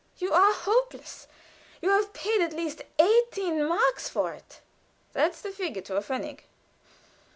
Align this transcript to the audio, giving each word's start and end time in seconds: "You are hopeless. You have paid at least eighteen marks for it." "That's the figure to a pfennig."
"You 0.17 0.33
are 0.33 0.51
hopeless. 0.51 1.27
You 1.79 1.91
have 1.91 2.11
paid 2.11 2.41
at 2.41 2.53
least 2.53 2.81
eighteen 2.97 3.63
marks 3.63 4.09
for 4.09 4.33
it." 4.33 4.59
"That's 5.13 5.41
the 5.41 5.51
figure 5.51 5.83
to 5.83 5.95
a 5.97 6.01
pfennig." 6.01 6.39